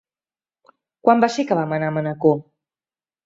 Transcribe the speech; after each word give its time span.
Quan 1.07 1.21
va 1.25 1.29
ser 1.35 1.45
que 1.51 1.57
vam 1.59 1.75
anar 1.77 1.91
a 1.93 1.97
Manacor? 1.99 2.35